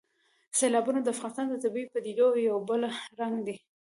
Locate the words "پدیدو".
1.93-2.27